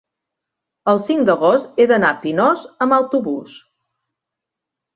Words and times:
el 0.93 1.01
cinc 1.09 1.27
d'agost 1.27 1.77
he 1.83 1.87
d'anar 1.93 2.11
a 2.15 2.19
Pinós 2.25 2.65
amb 2.87 2.99
autobús. 2.99 3.57